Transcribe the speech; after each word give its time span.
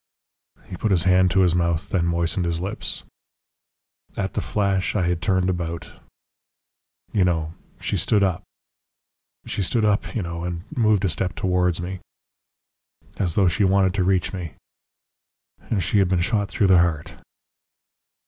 He 0.65 0.77
put 0.77 0.89
his 0.89 1.03
hand 1.03 1.29
to 1.29 1.41
his 1.41 1.53
mouth, 1.53 1.83
and 1.83 1.91
then 2.01 2.05
moistened 2.07 2.45
his 2.47 2.59
lips. 2.59 3.03
"At 4.17 4.33
the 4.33 4.41
flash 4.41 4.95
I 4.95 5.03
had 5.07 5.21
turned 5.21 5.47
about.... 5.47 5.91
"You 7.13 7.23
know 7.23 7.53
she 7.79 7.97
stood 7.97 8.23
up 8.23 8.41
"She 9.45 9.61
stood 9.61 9.85
up; 9.85 10.15
you 10.15 10.23
know, 10.23 10.43
and 10.43 10.63
moved 10.75 11.05
a 11.05 11.07
step 11.09 11.35
towards 11.35 11.79
me 11.79 11.99
"As 13.17 13.35
though 13.35 13.47
she 13.47 13.63
wanted 13.63 13.93
to 13.93 14.03
reach 14.03 14.33
me 14.33 14.55
"And 15.69 15.83
she 15.83 15.99
had 15.99 16.09
been 16.09 16.19
shot 16.21 16.49
through 16.49 16.65
the 16.65 16.79
heart." 16.79 17.15